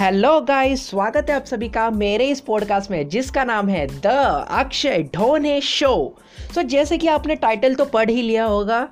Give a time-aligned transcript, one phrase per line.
[0.00, 4.06] Hello guys स्वागत है आप सभी का मेरे इस पॉडकास्ट में, जिसका नाम है द
[4.50, 5.92] अक्षय ढोने शो
[6.54, 8.88] सो जैसे कि आपने टाइटल तो पढ़ ही लिया होगा,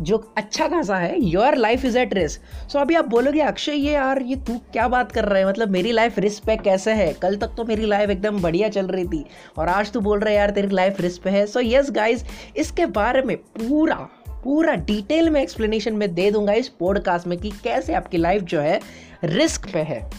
[0.00, 3.92] जो अच्छा खासा है your life is at risk so अभी आप बोलोगे, अक्षय, ये
[3.92, 5.48] यार, ये तू क्या बात कर रहा है?
[5.48, 7.12] मतलब मेरी लाइफ रिस्क पे कैसे है?
[7.12, 9.24] कल तक तो मेरी लाइफ एकदम बढ़िया चल रही थी
[9.58, 11.46] और आज तू बोल रहा है, यार, तेरी लाइफ रिस्क पे है.
[11.46, 12.24] सो यस गाइज़
[12.56, 14.08] इसके बारे में पूरा
[14.44, 18.60] पूरा डिटेल में एक्सप्लेनेशन में दे दूँगा इस पॉडकास्ट में कि कैसे आपकी लाइफ जो
[18.60, 18.80] है
[19.24, 20.10] रिस्क पे है।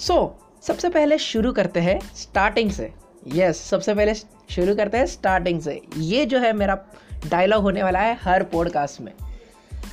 [0.00, 2.92] सो so, सबसे पहले शुरू करते हैं स्टार्टिंग से।
[3.34, 4.14] यस yes, सबसे पहले
[4.50, 6.84] शुरू करते हैं स्टार्टिंग से। ये जो है मेरा
[7.30, 9.12] डायलॉग होने वाला है हर पॉडकास्ट में।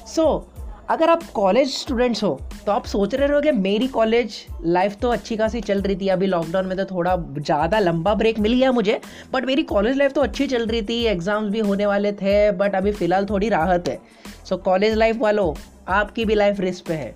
[0.07, 0.58] सो so,
[0.89, 2.29] अगर आप कॉलेज स्टूडेंट्स हो
[2.65, 4.35] तो आप सोच रहे हो कि मेरी कॉलेज
[4.65, 8.39] लाइफ तो अच्छी खासी चल रही थी। अभी लॉकडाउन में तो थोड़ा ज़्यादा लंबा ब्रेक
[8.39, 8.99] मिल गया मुझे
[9.33, 12.75] बट मेरी कॉलेज लाइफ तो अच्छी चल रही थी। एग्ज़ाम्स भी होने वाले थे बट
[12.75, 13.99] अभी फ़िलहाल थोड़ी राहत है।
[14.45, 15.53] सो कॉलेज लाइफ वालों
[15.93, 17.15] आपकी भी लाइफ रिस्क पे है।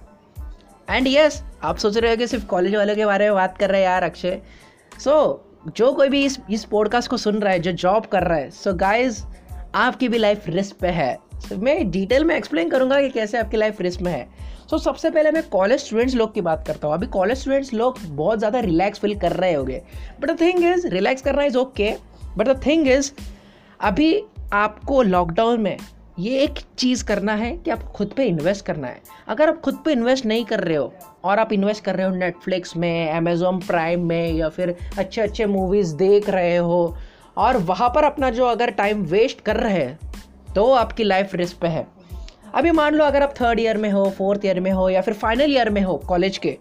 [0.88, 3.58] एंड यस yes, आप सोच रहे हो कि सिर्फ़ कॉलेज वालों के बारे में बात
[3.58, 4.42] कर रहे हैं यार अक्षय।
[5.00, 8.24] सो so, जो कोई भी इस इस पॉडकास्ट को सुन रहा है जो जॉब कर
[8.24, 9.24] रहा है सो so, गाइज़
[9.76, 11.18] आपकी भी लाइफ रिस्क पे है।
[11.52, 14.28] मैं डिटेल में एक्सप्लेन करूँगा कि कैसे आपकी लाइफ रिस्क में है।
[14.70, 17.74] सो so, सबसे पहले मैं कॉलेज स्टूडेंट्स लोग की बात करता हूँ। अभी कॉलेज स्टूडेंट्स
[17.74, 19.82] लोग बहुत ज़्यादा रिलैक्स फील कर रहे होंगे।
[20.22, 21.94] But the thing is relax करना is okay
[22.38, 23.12] but the thing is
[23.80, 25.78] अभी आपको लॉकडाउन में
[26.20, 29.78] ये एक चीज़ करना है कि आप खुद पे इन्वेस्ट करना है। अगर आप खुद
[29.86, 33.60] पे इन्वेस्ट नहीं कर रहे हो और आप इन्वेस्ट कर रहे हो नेटफ्लिक्स में अमेजोन
[33.60, 36.98] प्राइम में या फिर अच्छे अच्छे मूवीज़ देख रहे हो
[37.38, 40.13] और वहाँ पर अपना जो अगर टाइम वेस्ट कर रहे हैं
[40.56, 41.88] तो आपकी लाइफ रिस्क पे है।
[42.56, 45.14] अभी मान लो अगर आप थर्ड ईयर में हो फोर्थ ईयर में हो या फिर
[45.14, 46.52] फाइनल ईयर में हो कॉलेज के,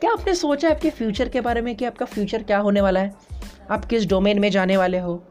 [0.00, 3.00] क्या आपने सोचा है आपके फ्यूचर के बारे में कि आपका फ्यूचर क्या होने वाला
[3.00, 3.12] है?
[3.70, 5.22] आप किस डोमेन में जाने वाले हो?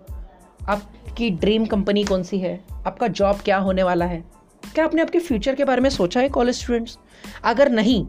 [0.69, 2.59] आपकी ड्रीम कंपनी कौन सी है?
[2.87, 4.23] आपका जॉब क्या होने वाला है?
[4.63, 6.97] क्या आपने आपके फ्यूचर के बारे में सोचा है कॉलेज स्टूडेंट्स
[7.43, 8.05] अगर नहीं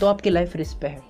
[0.00, 1.00] तो आपकी लाइफ रिस्क पे है।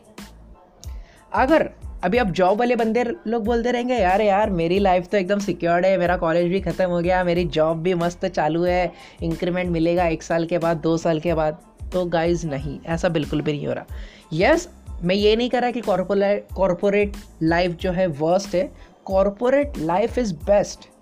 [1.33, 1.71] अगर
[2.05, 5.87] अभी आप जॉब वाले बंदे लोग बोलते रहेंगे यार यार मेरी लाइफ तो एकदम सिक्योर्ड
[5.87, 10.07] है मेरा कॉलेज भी ख़त्म हो गया मेरी जॉब भी मस्त चालू है इंक्रीमेंट मिलेगा
[10.07, 11.59] एक साल के बाद दो साल के बाद.
[11.93, 13.87] तो गाइज़ नहीं ऐसा बिल्कुल भी नहीं हो रहा।
[14.33, 17.13] यस yes, मैं ये नहीं कह रहा कि कॉरपोरेट कॉरपोरेट
[17.43, 18.73] लाइफ जो है वर्स्ट है
[19.05, 21.00] corporate life is best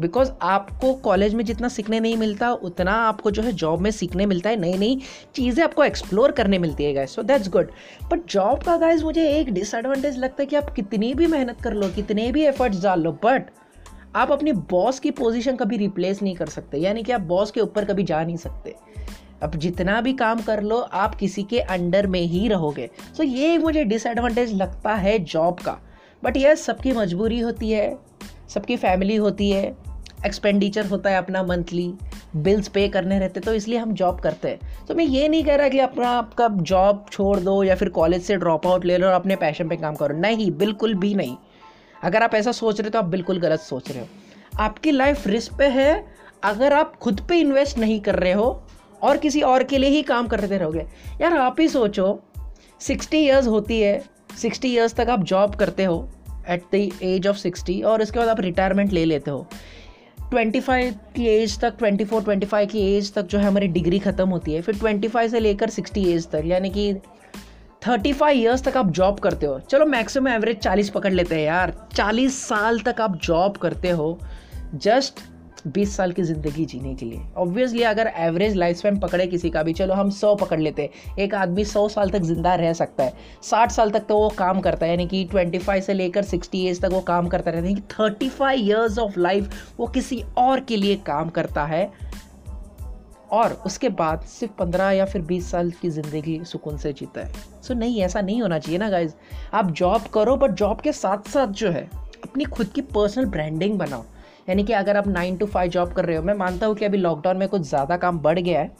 [0.00, 4.26] because आपको कॉलेज में जितना सीखने नहीं मिलता, उतना आपको जो है जॉब में सीखने
[4.26, 5.00] मिलता है नई नई
[5.34, 7.70] चीज़ें आपको एक्सप्लोर करने मिलती है guys so that's good
[8.12, 11.72] but job का गाइज़ मुझे एक डिसएडवांटेज लगता है कि आप कितनी भी मेहनत कर
[11.72, 13.50] लो, कितने भी एफर्ट्स डाल लो बट
[14.16, 16.78] आप अपनी बॉस की पोजीशन कभी रिप्लेस नहीं कर सकते.
[16.78, 18.74] यानी कि आप बॉस के ऊपर कभी जा नहीं सकते.
[19.42, 22.88] अब जितना भी काम कर लो, आप किसी के अंडर में ही रहोगे.
[23.16, 25.78] सो so, ये मुझे डिसएडवांटेज लगता है जॉब का.
[26.22, 27.98] बट यह सबकी मजबूरी होती है,
[28.48, 29.76] सबकी फैमिली होती है
[30.26, 31.92] एक्सपेंडिचर होता है अपना मंथली
[32.36, 35.56] बिल्स पे करने रहते तो इसलिए हम जॉब करते हैं। तो मैं ये नहीं कह
[35.56, 39.06] रहा कि अपना, आपका जॉब छोड़ दो या फिर कॉलेज से ड्रॉप आउट ले लो
[39.06, 41.36] और अपने पैशन पे काम करो। नहीं, बिल्कुल भी नहीं।
[42.02, 44.06] अगर आप ऐसा सोच रहे हो तो आप बिल्कुल गलत सोच रहे हो।
[44.60, 46.04] आपकी लाइफ रिस्क पे है,
[46.44, 48.62] अगर आप खुद पे इन्वेस्ट नहीं कर रहे हो
[49.02, 50.86] और किसी और के लिए ही काम करते रहोगे।
[51.20, 52.22] यार, आप ही सोचो
[52.80, 54.02] सिक्सटी ईयर्स होती है
[54.36, 56.08] सिक्सटी ईयर्स तक आप जॉब करते हो
[56.48, 59.46] at the age of sixty और उसके बाद आप रिटायरमेंट ले लेते हो।
[60.30, 63.66] ट्वेंटी फाइव की एज तक ट्वेंटी फोर ट्वेंटी फाइव की एज तक जो है हमारी
[63.68, 66.94] डिग्री ख़त्म होती है। फिर ट्वेंटी फाइव से लेकर सिक्सटी एज तक, यानी कि
[67.88, 71.42] थर्टी फाइव ईयर्स तक आप जॉब करते हो। चलो मैक्सिमम एवरेज चालीस पकड़ लेते हैं
[71.42, 74.18] यार। चालीस साल तक आप जॉब करते हो।
[74.74, 75.20] जस्ट
[75.66, 79.62] बीस साल की ज़िंदगी जीने के लिए। ऑब्वियसली अगर एवरेज लाइफ स्पैन पकड़े किसी का
[79.62, 83.04] भी चलो हम सौ पकड़ लेते हैं। एक आदमी सौ साल तक ज़िंदा रह सकता
[83.04, 86.22] है। साठ साल तक तो वो काम करता है यानी कि ट्वेंटी फाइव से लेकर
[86.22, 89.86] सिक्सटी एज तक वो काम करता रहता है। कि thirty five years of life वो
[89.86, 91.90] किसी और के लिए काम करता है।
[93.32, 97.32] और उसके बाद सिर्फ़ पंद्रह या फिर बीस साल की ज़िंदगी सुकून से जीता है।
[97.32, 99.12] सो so, नहीं ऐसा नहीं होना चाहिए ना गाइज़
[99.54, 101.88] आप जॉब करो बट जॉब के साथ साथ जो है
[102.24, 104.04] अपनी खुद की पर्सनल ब्रांडिंग बनाओ।
[104.48, 106.84] यानी कि अगर आप नाइन टू फाइव जॉब कर रहे हो, मैं मानता हूँ कि
[106.84, 108.70] अभी लॉकडाउन में कुछ ज़्यादा काम बढ़ गया है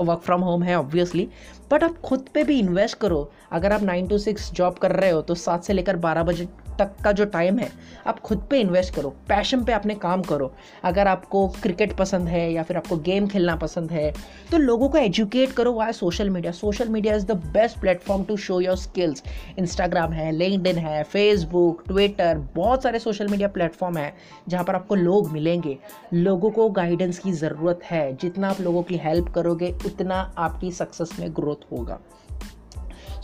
[0.00, 1.28] वर्क फ्रॉम होम है ऑब्वियसली
[1.70, 5.10] बट आप खुद पे भी इन्वेस्ट करो। अगर आप नाइन टू सिक्स जॉब कर रहे
[5.10, 6.48] हो तो सात से लेकर बारह बजे
[6.78, 7.70] तक का जो टाइम है,
[8.06, 10.52] आप खुद पे इन्वेस्ट करो पैशन पे अपने काम करो।
[10.84, 14.12] अगर आपको क्रिकेट पसंद है या फिर आपको गेम खेलना पसंद है
[14.50, 18.36] तो लोगों को एजुकेट करो via social media social media is the best platform to
[18.38, 19.22] show your skills
[19.58, 24.12] Instagram है लिंकड है फेसबुक ट्विटर बहुत सारे सोशल मीडिया प्लेटफॉर्म है,
[24.48, 25.76] जहाँ पर आपको लोग मिलेंगे।
[26.14, 31.10] लोगों को गाइडेंस की ज़रूरत है। जितना आप लोगों की हेल्प करोगे, उतना आपकी सक्सेस
[31.20, 31.98] में ग्रोथ होगा।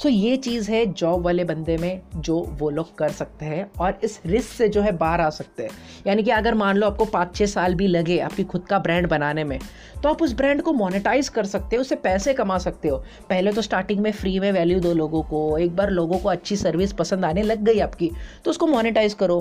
[0.02, 3.98] सो ये चीज़ है जॉब वाले बंदे में जो वो लोग कर सकते हैं और
[4.04, 5.70] इस रिस्क से जो है बाहर आ सकते हैं।
[6.06, 9.08] यानी कि अगर मान लो आपको पाँच छः साल भी लगे आपकी खुद का ब्रांड
[9.08, 9.58] बनाने में
[10.02, 12.96] तो आप उस ब्रांड को मोनेटाइज कर सकते हो, उससे पैसे कमा सकते हो।
[13.28, 16.56] पहले तो स्टार्टिंग में फ्री में वैल्यू दो लोगों को, एक बार लोगों को अच्छी
[16.56, 18.10] सर्विस पसंद आने लग गई आपकी
[18.44, 19.40] तो उसको मोनेटाइज करो।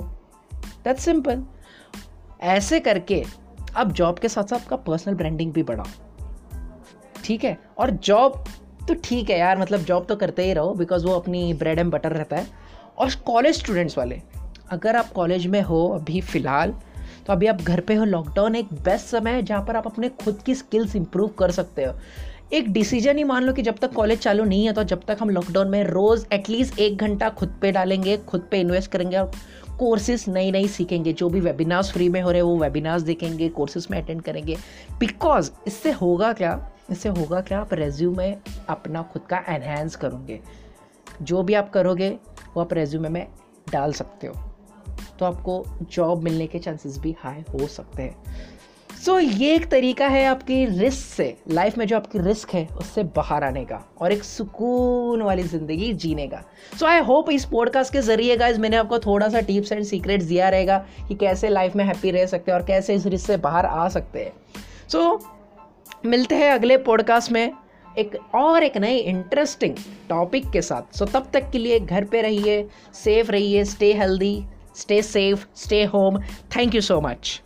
[0.84, 1.44] दैट्स सिंपल
[2.42, 3.24] ऐसे करके
[3.76, 5.86] अब जॉब के साथ साथ आपका पर्सनल ब्रांडिंग भी बढ़ाओ
[7.26, 7.58] ठीक है?
[7.78, 8.44] और जॉब
[8.88, 11.92] तो ठीक है यार मतलब जॉब तो करते ही रहो बिकॉज़ वो अपनी ब्रेड एंड
[11.92, 12.48] बटर रहता है।
[12.98, 14.22] और कॉलेज स्टूडेंट्स वाले,
[14.72, 16.74] अगर आप कॉलेज में हो अभी फ़िलहाल
[17.28, 20.10] तो अभी आप घर पे हो लॉकडाउन एक बेस्ट समय है जहाँ पर आप अपने
[20.24, 21.94] खुद की स्किल्स इंप्रूव कर सकते हो।
[22.54, 25.18] एक डिसीज़न ही मान लो कि जब तक कॉलेज चालू नहीं है तो जब तक
[25.22, 29.32] हम लॉकडाउन में रोज़ एटलीस्ट एक घंटा खुद पे डालेंगे, खुद पे इन्वेस्ट करेंगे और
[29.80, 33.50] कोर्सेज नई नई सीखेंगे। जो भी वेबिनार्स फ्री में हो रहे हैं, वो वेबिनार्स देखेंगे
[33.50, 34.58] कोर्सेज में अटेंड करेंगे।
[35.00, 36.56] बिकॉज़ इससे होगा क्या?
[36.92, 37.60] इससे होगा क्या?
[37.60, 38.32] आप रेज्यूमे
[38.70, 40.40] अपना खुद का एनहेंस करोगे।
[41.22, 42.10] जो भी आप करोगे
[42.56, 43.28] वो आप रेज्यूमे में
[43.72, 44.34] डाल सकते हो।
[45.20, 48.16] तो आपको जॉब मिलने के चांसेस भी हाई हो सकते हैं।
[48.96, 52.66] सो so, ये एक तरीका है आपकी रिस्क से। लाइफ में जो आपकी रिस्क है
[52.78, 56.42] उससे बाहर आने का और एक सुकून वाली ज़िंदगी जीने का।
[56.80, 60.26] सो आई होप इस पॉडकास्ट के ज़रिए गाइज़ मैंने आपको थोड़ा सा टिप्स एंड सीक्रेट्स
[60.26, 60.78] दिया रहेगा
[61.08, 63.88] कि कैसे लाइफ में हैप्पी रह सकते हैं और कैसे इस रिस्क से बाहर आ
[63.90, 64.34] सकते हैं।
[64.90, 65.22] सो so,
[66.06, 67.52] मिलते हैं अगले पॉडकास्ट में।
[67.98, 69.76] एक और एक नए इंटरेस्टिंग
[70.10, 74.46] टॉपिक के साथ। सो तब तक के लिए घर पे रहिए सेफ़ रहिए stay healthy
[74.76, 76.20] stay safe stay home
[76.56, 77.42] thank you so much